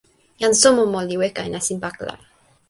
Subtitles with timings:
[0.41, 2.15] jan Somomo li weka e nasin pakala.